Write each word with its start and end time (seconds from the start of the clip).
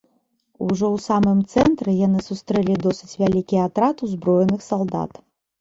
Ужо 0.67 0.85
ў 0.87 0.97
самым 1.07 1.43
цэнтры 1.57 1.95
яны 2.07 2.19
сустрэлі 2.29 2.79
досыць 2.87 3.13
вялікі 3.25 3.63
атрад 3.67 3.95
узброеных 4.09 4.69
салдат. 4.71 5.11